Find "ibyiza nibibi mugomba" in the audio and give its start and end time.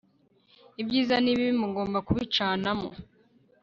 0.81-1.97